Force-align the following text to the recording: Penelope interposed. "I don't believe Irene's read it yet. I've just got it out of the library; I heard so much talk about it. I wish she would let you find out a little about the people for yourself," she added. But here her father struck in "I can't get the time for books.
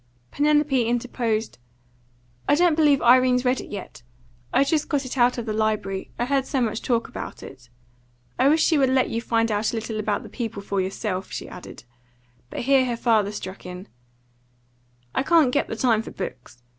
Penelope 0.31 0.83
interposed. 0.85 1.59
"I 2.49 2.55
don't 2.55 2.73
believe 2.75 3.03
Irene's 3.03 3.45
read 3.45 3.61
it 3.61 3.69
yet. 3.69 4.01
I've 4.51 4.65
just 4.65 4.89
got 4.89 5.05
it 5.05 5.15
out 5.15 5.37
of 5.37 5.45
the 5.45 5.53
library; 5.53 6.09
I 6.17 6.25
heard 6.25 6.47
so 6.47 6.59
much 6.59 6.81
talk 6.81 7.07
about 7.07 7.43
it. 7.43 7.69
I 8.39 8.49
wish 8.49 8.63
she 8.63 8.79
would 8.79 8.89
let 8.89 9.11
you 9.11 9.21
find 9.21 9.51
out 9.51 9.71
a 9.71 9.75
little 9.75 9.99
about 9.99 10.23
the 10.23 10.27
people 10.29 10.63
for 10.63 10.81
yourself," 10.81 11.31
she 11.31 11.47
added. 11.47 11.83
But 12.49 12.61
here 12.61 12.85
her 12.85 12.97
father 12.97 13.31
struck 13.31 13.63
in 13.63 13.87
"I 15.13 15.21
can't 15.21 15.51
get 15.51 15.67
the 15.67 15.75
time 15.75 16.01
for 16.01 16.09
books. 16.09 16.63